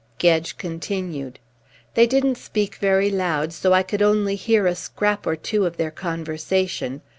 Gedge 0.17 0.57
continued. 0.57 1.37
"They 1.93 2.07
didn't 2.07 2.39
speak 2.39 2.73
very 2.77 3.11
loud, 3.11 3.53
so 3.53 3.71
I 3.71 3.83
could 3.83 4.01
only 4.01 4.35
hear 4.35 4.65
a 4.65 4.73
scrap 4.73 5.27
or 5.27 5.35
two 5.35 5.67
of 5.67 5.77
their 5.77 5.91
conversation. 5.91 7.01